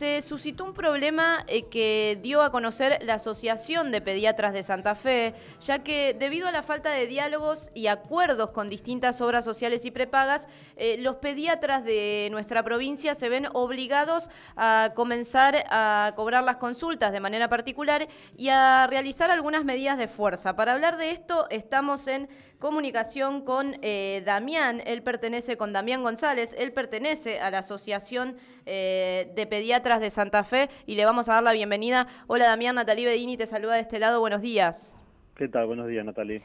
[0.00, 4.94] se suscitó un problema eh, que dio a conocer la Asociación de Pediatras de Santa
[4.94, 9.84] Fe, ya que debido a la falta de diálogos y acuerdos con distintas obras sociales
[9.84, 16.44] y prepagas, eh, los pediatras de nuestra provincia se ven obligados a comenzar a cobrar
[16.44, 18.08] las consultas de manera particular
[18.38, 20.56] y a realizar algunas medidas de fuerza.
[20.56, 22.26] Para hablar de esto estamos en
[22.60, 28.36] comunicación con eh, Damián, él pertenece con Damián González, él pertenece a la Asociación
[28.66, 32.06] eh, de Pediatras de Santa Fe y le vamos a dar la bienvenida.
[32.28, 34.94] Hola Damián, Natalie Bedini te saluda de este lado, buenos días.
[35.34, 35.66] ¿Qué tal?
[35.66, 36.42] Buenos días, Natalie.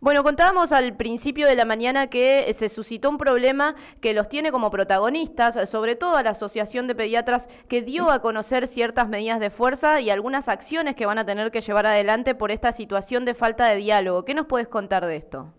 [0.00, 4.50] Bueno, contábamos al principio de la mañana que se suscitó un problema que los tiene
[4.50, 9.38] como protagonistas, sobre todo a la Asociación de Pediatras que dio a conocer ciertas medidas
[9.38, 13.26] de fuerza y algunas acciones que van a tener que llevar adelante por esta situación
[13.26, 14.24] de falta de diálogo.
[14.24, 15.52] ¿Qué nos puedes contar de esto?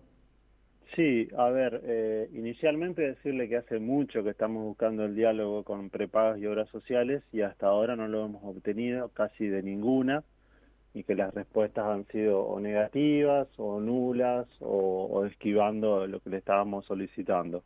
[0.96, 5.88] Sí, a ver, eh, inicialmente decirle que hace mucho que estamos buscando el diálogo con
[5.88, 10.24] prepagas y obras sociales y hasta ahora no lo hemos obtenido casi de ninguna
[10.92, 16.38] y que las respuestas han sido o negativas o nulas o, esquivando lo que le
[16.38, 17.62] estábamos solicitando.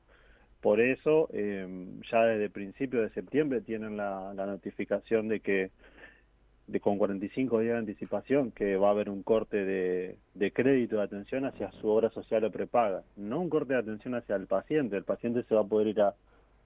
[0.60, 1.66] Por eso, eh,
[2.10, 5.70] ya desde principios de septiembre tienen la notificación de que
[6.66, 10.96] de con 45 días de anticipación que va a haber un corte de, de, crédito
[10.96, 14.46] de atención hacia su obra social o prepaga, no un corte de atención hacia el
[14.46, 16.14] paciente, el paciente se va a poder ir a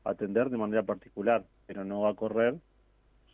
[0.04, 2.54] atender de manera particular, pero no va a correr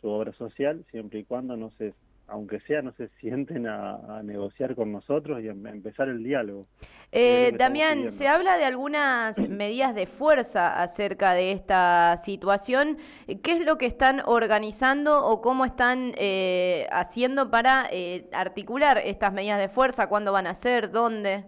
[0.01, 1.93] su obra social siempre y cuando no se
[2.27, 6.65] aunque sea, no se sienten a, negociar con nosotros y a, empezar el diálogo.
[7.11, 12.97] Eh, Damián, se habla de algunas medidas de fuerza acerca de esta situación.
[13.43, 19.31] ¿Qué es lo que están organizando o cómo están eh, haciendo para eh, articular estas
[19.31, 20.07] medidas de fuerza?
[20.07, 20.91] ¿Cuándo van a ser?
[20.91, 21.45] ¿Dónde?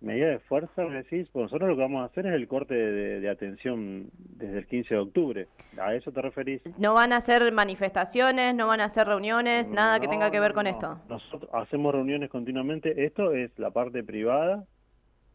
[0.00, 3.28] Medida de fuerza, decís, pues nosotros lo que vamos a hacer es el corte de,
[3.28, 5.48] atención desde el 15 de octubre.
[5.78, 6.62] ¿A eso te referís?
[6.78, 10.54] ¿No van a hacer manifestaciones, no van a hacer reuniones, nada que tenga que ver
[10.54, 10.98] con esto?
[11.08, 13.04] Nosotros hacemos reuniones continuamente.
[13.04, 14.64] Esto es la parte privada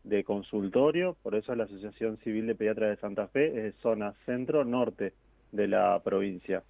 [0.03, 5.13] de consultorio, por eso la Asociación Civil de Pediatras de Santa Fe es zona centro-norte
[5.51, 6.63] de la provincia.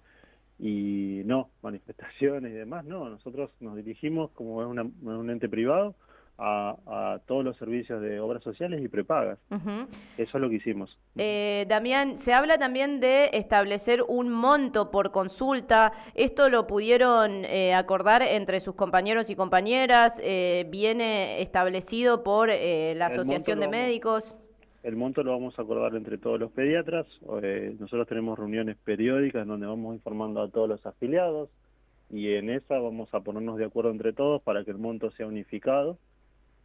[0.58, 5.94] Y no, manifestaciones y demás, no, nosotros nos dirigimos como es un ente privado
[6.38, 9.38] a, todos los servicios de obras sociales y prepagas.
[10.16, 10.98] Eso es lo que hicimos.
[11.16, 15.92] Eh, Damián, se habla también de establecer un monto por consulta.
[16.14, 20.14] ¿Esto lo pudieron eh, acordar entre sus compañeros y compañeras?
[20.22, 24.36] Eh, ¿Viene establecido por eh, la Asociación de Médicos?
[24.82, 27.06] El monto lo vamos a acordar entre todos los pediatras.
[27.80, 31.48] nosotros tenemos reuniones periódicas donde vamos informando a todos los afiliados
[32.08, 35.26] y en esa vamos a ponernos de acuerdo entre todos para que el monto sea
[35.26, 35.98] unificado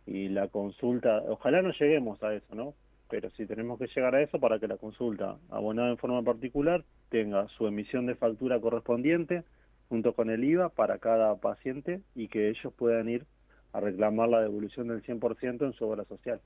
[0.06, 2.74] y la consulta, ojalá no lleguemos a eso, ¿no?
[3.10, 6.84] Pero si tenemos que llegar a eso para que la consulta abonada en forma particular
[7.10, 9.44] tenga su emisión de factura correspondiente
[9.90, 13.26] junto con el IVA para cada paciente y que ellos puedan ir
[13.74, 16.42] a reclamar la devolución del 100% en su obra social.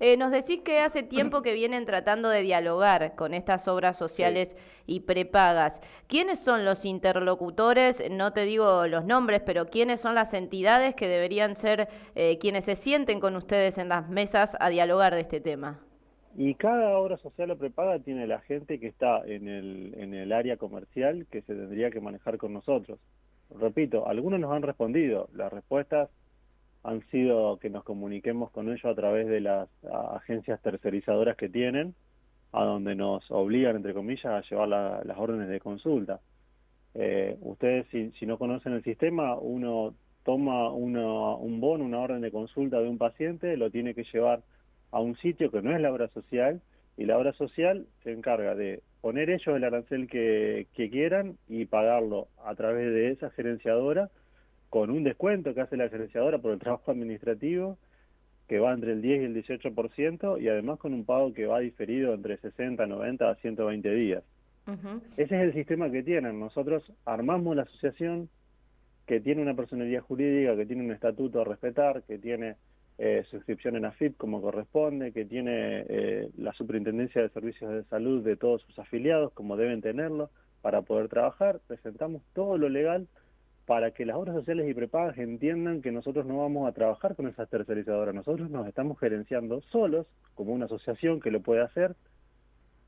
[0.00, 4.54] Eh, nos decís que hace tiempo que vienen tratando de dialogar con estas obras sociales
[4.86, 5.80] y prepagas.
[6.08, 8.02] ¿Quiénes son los interlocutores?
[8.10, 12.66] No te digo los nombres, pero ¿quiénes son las entidades que deberían ser eh, quienes
[12.66, 15.80] se sienten con ustedes en las mesas a dialogar de este tema?
[16.38, 20.32] Y cada obra social o prepaga tiene la gente que está en el, en el
[20.32, 22.98] área comercial que se tendría que manejar con nosotros.
[23.58, 25.28] Repito, algunos nos han respondido.
[25.32, 26.10] Las respuestas
[26.86, 29.68] han sido que nos comuniquemos con ellos a través de las
[30.14, 31.96] agencias tercerizadoras que tienen,
[32.52, 36.20] a donde nos obligan, entre comillas, a llevar las órdenes de consulta.
[36.94, 42.78] Eh, ustedes, si, no conocen el sistema, uno toma un bono, una orden de consulta
[42.78, 44.42] de un paciente, lo tiene que llevar
[44.92, 46.62] a un sitio que no es la obra social,
[46.96, 52.28] y la obra social se encarga de poner ellos el arancel que quieran y pagarlo
[52.44, 54.08] a través de esa gerenciadora
[54.70, 57.78] con un descuento que hace la gerenciadora por el trabajo administrativo,
[58.48, 61.58] que va entre el 10 y el 18%, y además con un pago que va
[61.60, 64.22] diferido entre 60, 90 a 120 días.
[65.16, 66.40] Ese es el sistema que tienen.
[66.40, 68.28] Nosotros armamos la asociación
[69.06, 72.56] que tiene una personalidad jurídica, que tiene un estatuto a respetar, que tiene
[72.98, 78.24] eh, suscripción en AFIP como corresponde, que tiene eh, la superintendencia de servicios de salud
[78.24, 80.30] de todos sus afiliados como deben tenerlo
[80.62, 81.60] para poder trabajar.
[81.68, 83.06] Presentamos todo lo legal
[83.66, 87.26] para que las obras sociales y prepagas entiendan que nosotros no vamos a trabajar con
[87.26, 91.96] esas tercerizadoras, nosotros nos estamos gerenciando solos, como una asociación que lo puede hacer,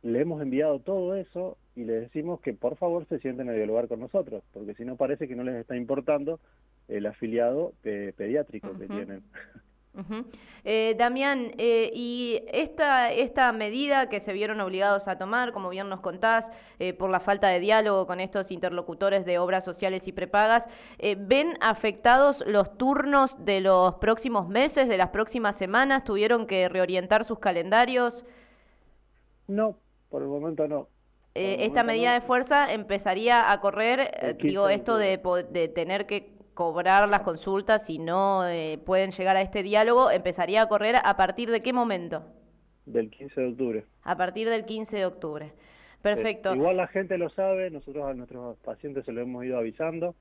[0.02, 3.88] le hemos enviado todo eso y le decimos que por favor se sienten a dialogar
[3.88, 6.38] con nosotros, porque si no parece que no les está importando
[6.86, 9.22] el afiliado pediátrico que tienen.
[10.64, 15.88] Eh, Damián, eh, y esta, esta medida que se vieron obligados a tomar, como bien
[15.88, 20.12] nos contás, eh, por la falta de diálogo con estos interlocutores de obras sociales y
[20.12, 20.66] prepagas,
[21.18, 26.04] ¿ven afectados los turnos de los próximos meses, de las próximas semanas?
[26.04, 28.24] ¿Tuvieron que reorientar sus calendarios?
[29.46, 29.76] No,
[30.10, 30.88] por el momento no.
[31.34, 35.18] esta medida de fuerza empezaría a correr, digo, esto de,
[35.50, 40.62] de tener que cobrar las consultas y no eh, pueden llegar a este diálogo, empezaría
[40.62, 42.24] a correr a partir de qué momento?
[42.84, 43.84] Del 15 de octubre.
[44.02, 45.52] A partir del 15 de octubre.
[46.02, 46.56] Perfecto.
[46.56, 50.16] igual la gente lo sabe, nosotros a nuestros pacientes se lo hemos ido avisando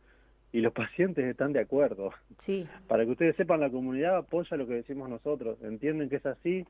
[0.51, 2.12] y los pacientes están de acuerdo.
[2.42, 2.68] Sí.
[2.88, 6.68] Para que ustedes sepan, la comunidad apoya lo que decimos nosotros, entienden que es así.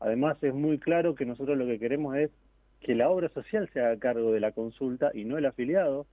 [0.00, 2.32] Además es muy claro que nosotros lo que queremos es
[2.80, 6.04] que la obra social se haga cargo de la consulta y no el afiliado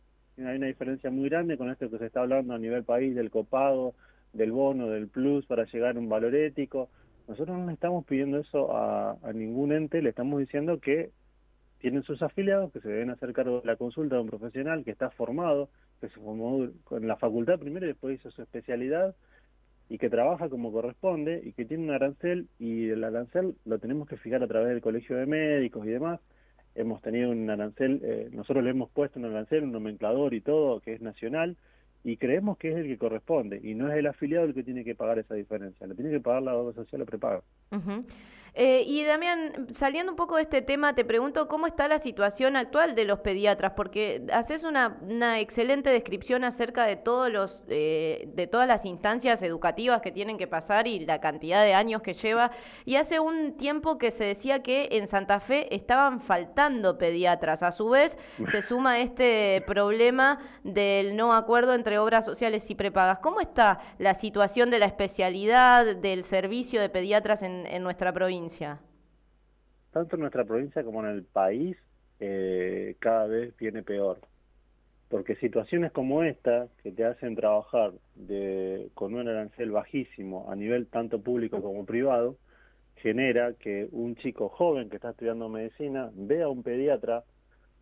[0.48, 3.30] hay una diferencia muy grande con esto que se está hablando a nivel país del
[3.30, 3.94] copado,
[4.34, 6.90] del bono, del plus para llegar a un valor ético.
[7.28, 11.12] Nosotros no le estamos pidiendo eso a, ningún ente, le estamos diciendo que
[11.80, 14.92] tienen sus afiliados, que se deben hacer cargo de la consulta de un profesional que
[14.92, 19.16] está formado, que se formó en la facultad primero y después hizo su especialidad
[19.90, 24.08] y que trabaja como corresponde y que tiene un arancel y el arancel lo tenemos
[24.08, 26.20] que fijar a través del colegio de médicos y demás
[26.76, 30.80] hemos tenido un arancel, eh, nosotros le hemos puesto un arancel, un nomenclador y todo,
[30.80, 31.58] que es nacional,
[32.04, 34.84] y creemos que es el que corresponde, y no es el afiliado el que tiene
[34.84, 37.42] que pagar esa diferencia, le tiene que pagar la obra social o prepaga.
[38.54, 42.58] Eh, y Damián, saliendo un poco de este tema, te pregunto cómo está la situación
[42.58, 45.00] actual de los pediatras, porque haces una,
[45.40, 50.48] excelente descripción acerca de todos los, eh, de todas las instancias educativas que tienen que
[50.48, 52.52] pasar y la cantidad de años que lleva.
[52.84, 57.64] Y hace un tiempo que se decía que en Santa Fe estaban faltando pediatras.
[57.64, 58.18] A su vez,
[58.52, 63.20] se suma este problema del no acuerdo entre obras sociales y prepagas.
[63.20, 68.41] ¿Cómo está la situación de la especialidad del servicio de pediatras en nuestra provincia?
[69.92, 71.78] Tanto en nuestra provincia como en el país
[72.20, 74.20] eh, cada vez viene peor.
[75.10, 80.88] Porque situaciones como esta, que te hacen trabajar de, con un arancel bajísimo a nivel
[80.88, 82.38] tanto público como privado,
[82.96, 87.24] genera que un chico joven que está estudiando medicina vea a un pediatra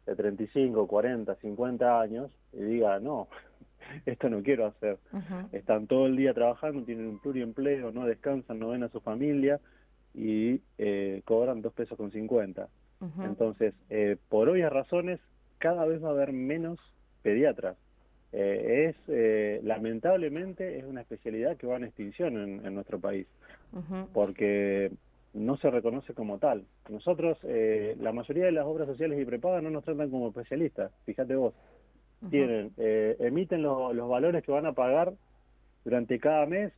[0.06, 3.27] de 35, 40, 50 años y diga, no,
[4.06, 4.97] esto no quiero hacer.
[5.51, 9.59] Están todo el día trabajando, tienen un pluriempleo, no descansan, no ven a su familia
[10.19, 12.68] y eh, cobran dos pesos con 50.
[13.24, 15.21] Entonces, eh, por obvias razones,
[15.57, 16.77] cada vez va a haber menos
[17.21, 17.77] pediatras.
[18.33, 23.25] Eh, es lamentablemente es una especialidad que va en extinción en, nuestro país,
[24.13, 24.92] porque
[25.33, 26.66] no se reconoce como tal.
[26.89, 31.36] Nosotros, la mayoría de las obras sociales y prepagas no nos tratan como especialistas, fíjate
[31.36, 31.54] vos.
[32.30, 35.13] Tienen, emiten los valores que van a pagar
[35.86, 36.74] durante cada mes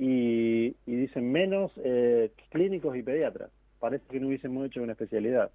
[0.00, 3.50] y, dicen menos eh, clínicos y pediatras.
[3.78, 5.50] Parece que no hubiésemos hecho una especialidad.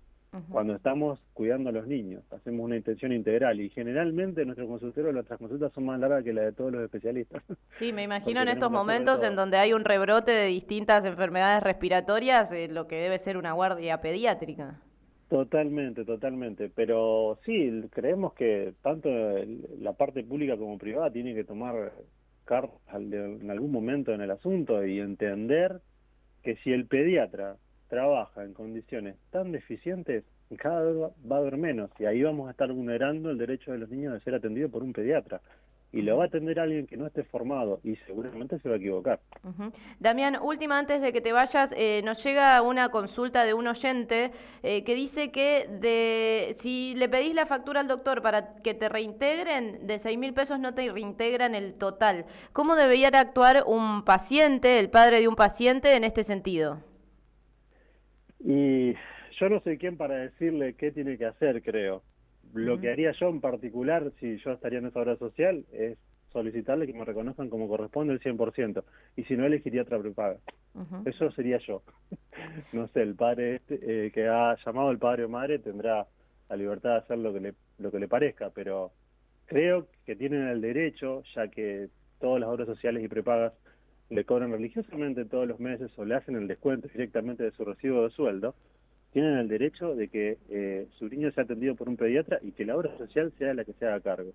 [0.50, 5.40] Cuando estamos cuidando a los niños, hacemos una intención integral y generalmente nuestros consultorios, nuestras
[5.40, 7.42] consultas son más largas que las de todos los especialistas.
[7.80, 12.52] Sí, me imagino en estos momentos en donde hay un rebrote de distintas enfermedades respiratorias,
[12.52, 14.82] eh, lo que debe ser una guardia pediátrica.
[15.30, 16.70] Totalmente, totalmente.
[16.70, 19.10] Pero sí, creemos que tanto
[19.80, 21.94] la parte pública como privada tiene que tomar
[22.50, 25.82] en algún momento en el asunto y entender
[26.44, 27.58] que si el pediatra
[27.88, 30.24] trabaja en condiciones tan deficientes,
[30.58, 30.96] cada vez
[31.30, 31.90] va a haber menos.
[32.00, 34.84] Y ahí vamos a estar vulnerando el derecho de los niños de ser atendidos por
[34.84, 35.42] un pediatra
[35.96, 38.78] y lo va a atender alguien que no esté formado y seguramente se va a
[38.78, 39.22] equivocar.
[39.98, 44.32] Damián, última antes de que te vayas, eh, nos llega una consulta de un oyente
[44.62, 48.90] eh, que dice que de si le pedís la factura al doctor para que te
[48.90, 52.26] reintegren, de 6 mil pesos no te reintegran el total.
[52.52, 56.82] ¿Cómo debería actuar un paciente, el padre de un paciente, en este sentido?
[58.40, 58.96] Y
[59.40, 62.04] yo no sé quién para decirle qué tiene que hacer, creo.
[62.56, 65.98] Lo que haría yo en particular, si yo estaría en esa obra social, es
[66.32, 68.84] solicitarle que me reconozcan como corresponde el 100%,
[69.16, 70.38] y si no, elegiría otra prepaga.
[71.06, 71.82] Eso sería yo.
[72.74, 76.08] no sé, el padre este, eh, que ha llamado el padre o madre tendrá
[76.50, 78.92] la libertad de hacer lo que, le, lo que le parezca, pero
[79.46, 83.54] creo que tienen el derecho, ya que todas las obras sociales y prepagas
[84.10, 88.04] le cobran religiosamente todos los meses o le hacen el descuento directamente de su recibo
[88.04, 88.56] de sueldo,
[89.16, 92.66] tienen el derecho de que eh, su niño sea atendido por un pediatra y que
[92.66, 94.34] la obra social sea la que se haga cargo.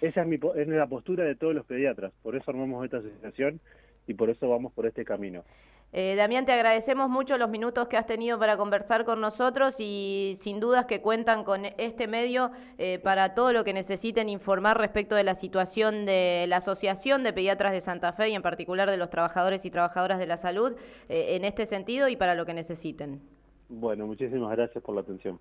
[0.00, 3.60] Esa es, mi, es la postura de todos los pediatras, por eso armamos esta asociación
[4.08, 5.44] y por eso vamos por este camino.
[5.92, 10.36] Eh, Damián, te agradecemos mucho los minutos que has tenido para conversar con nosotros y
[10.40, 15.14] sin dudas que cuentan con este medio eh, para todo lo que necesiten informar respecto
[15.14, 18.96] de la situación de la Asociación de Pediatras de Santa Fe y en particular de
[18.96, 20.74] los trabajadores y trabajadoras de la salud
[21.08, 23.35] eh, en este sentido y para lo que necesiten.
[23.68, 25.38] Bueno, muchísimas gracias por la atención.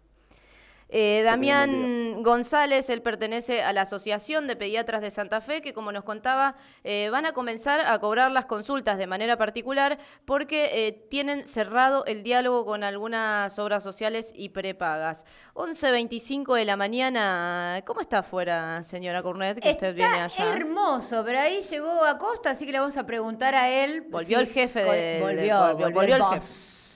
[0.90, 5.92] Eh, Damián González, él pertenece a la Asociación de Pediatras de Santa Fe, que como
[5.92, 10.92] nos contaba, eh, van a comenzar a cobrar las consultas de manera particular porque eh,
[11.10, 15.26] tienen cerrado el diálogo con algunas obras sociales y prepagas.
[15.56, 20.54] 11.25 de la mañana, ¿cómo está afuera, señora Cornet, que usted viene allá?
[20.54, 24.02] hermoso, pero ahí llegó a Costa, así que le vamos a preguntar a él.
[24.10, 25.20] Volvió el jefe de...
[25.20, 26.46] Volvió, volvió, el, jefe.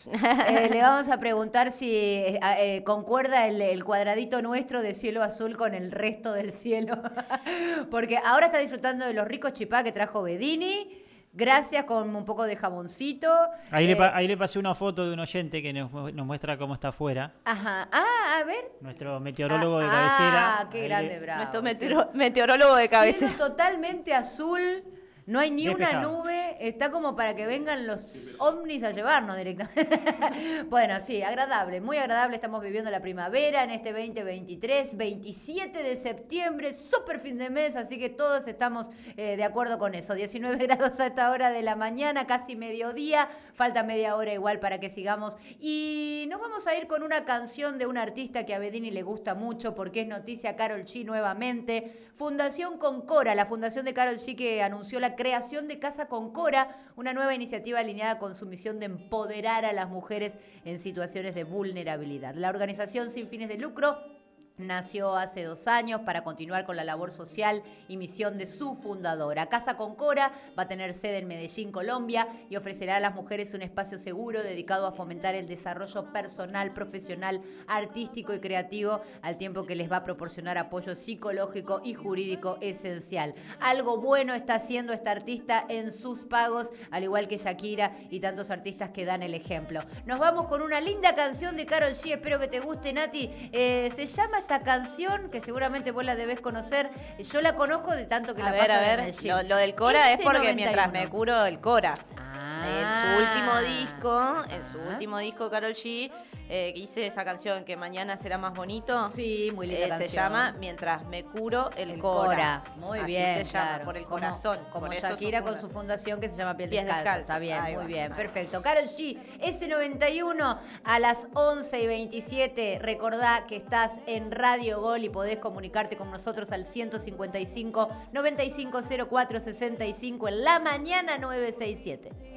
[0.08, 5.58] Eh, le vamos a preguntar si eh, eh, concuerda el, cuadradito nuestro de cielo azul
[5.58, 7.01] con el resto del cielo.
[7.91, 11.03] Porque ahora está disfrutando de los ricos chipá que trajo Bedini.
[11.32, 13.32] Gracias con un poco de jamoncito.
[13.70, 16.88] Ahí, le, ahí le pasé una foto de un oyente que nos, muestra cómo está
[16.88, 17.34] afuera.
[17.46, 17.88] Ajá.
[17.91, 18.72] Ah, a ver.
[18.82, 20.60] Nuestro meteorólogo de cabecera.
[20.60, 21.62] Ah, qué grande, bravo.
[21.62, 23.38] Nuestro meteorólogo de cabecera.
[23.38, 24.84] totalmente azul
[25.30, 30.64] no hay ni una nube, está como para que vengan los ovnis a llevarnos directamente.
[30.70, 32.36] bueno, sí, agradable, muy agradable.
[32.36, 38.00] Estamos viviendo la primavera en este 2023, 27 de septiembre, súper fin de mes, así
[38.00, 40.16] que todos estamos eh, de acuerdo con eso.
[40.16, 44.80] 19 grados a esta hora de la mañana, casi mediodía, falta media hora igual para
[44.80, 45.38] que sigamos.
[45.60, 49.04] Y nos vamos a ir con una canción de un artista que a Bedini le
[49.04, 52.10] gusta mucho porque es noticia Carol G nuevamente.
[52.16, 56.78] Fundación Concora, la fundación de Carol G que anunció la creación de Casa con Cora,
[56.96, 61.44] una nueva iniciativa alineada con su misión de empoderar a las mujeres en situaciones de
[61.44, 62.36] vulnerabilidad.
[62.36, 64.19] La organización sin fines de lucro
[64.60, 69.48] Nació hace dos años para continuar con la labor social y misión de su fundadora.
[69.48, 73.62] Casa Concora va a tener sede en Medellín, Colombia, y ofrecerá a las mujeres un
[73.62, 79.75] espacio seguro dedicado a fomentar el desarrollo personal, profesional, artístico y creativo, al tiempo que
[79.75, 83.36] les va a proporcionar apoyo psicológico y jurídico esencial.
[83.62, 88.51] Algo bueno está haciendo esta artista en sus pagos, al igual que Shakira y tantos
[88.51, 89.80] artistas que dan el ejemplo.
[90.06, 92.16] Nos vamos con una linda canción de Carol G.
[92.16, 93.32] Espero que te guste, Nati.
[93.54, 96.89] Eh, se llama esta canción, que seguramente vos la debes conocer.
[97.20, 100.12] Yo la conozco de tanto que a la ver, a ver, lo, lo, del Cora
[100.12, 101.94] es porque mientras me curo el Cora.
[102.20, 103.18] En su ah.
[103.20, 106.12] último disco, en su último disco, Carol G,
[106.50, 109.08] eh, que hice esa canción que mañana será más bonito.
[109.10, 112.63] Sí, muy linda eh, Se llama Mientras me curo el, Cora.
[112.77, 113.46] Muy bien.
[113.46, 114.58] se llama, por el corazón.
[114.72, 117.20] Como Shakira con su fundación que se llama Piel, Descalza.
[117.20, 118.63] Está bien, muy bien, perfecto.
[118.63, 122.79] Carol G, S91 a las 11 y 27.
[122.82, 130.27] Recordá que estás en Radio Gol y podés comunicarte con nosotros al 155 9504 65
[130.27, 132.29] en la mañana 967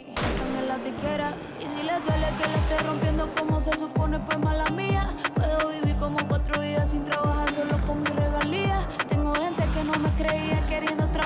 [0.73, 5.11] y si le duele que le esté rompiendo como se supone pues mala mía.
[5.35, 8.81] Puedo vivir como cuatro vidas sin trabajar solo con mi regalía.
[9.07, 11.23] Tengo gente que no me creía queriendo trabajar